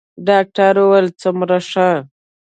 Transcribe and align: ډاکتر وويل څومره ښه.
ډاکتر 0.27 0.73
وويل 0.79 1.07
څومره 1.21 1.57
ښه. 1.69 1.89